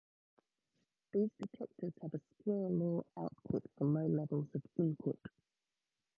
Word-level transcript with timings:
These 1.13 1.29
detectors 1.37 1.93
have 2.01 2.15
a 2.15 2.21
square 2.39 2.71
law 2.71 3.03
output 3.15 3.61
for 3.77 3.85
low 3.85 4.07
levels 4.07 4.47
of 4.55 4.63
input. 4.79 5.19